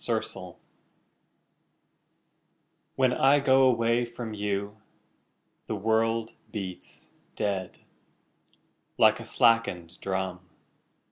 The 0.00 0.12
Taxi 0.14 0.52
When 2.94 3.12
I 3.12 3.40
go 3.40 3.68
away 3.68 4.04
from 4.04 4.32
you 4.32 4.76
The 5.66 5.74
world 5.74 6.36
beats 6.52 7.08
dead 7.34 7.80
Like 8.96 9.18
a 9.18 9.24
slackened 9.24 10.00
drum. 10.00 10.38